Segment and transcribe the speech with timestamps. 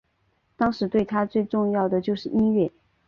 [0.57, 2.71] 当时对他最重要的就是音乐。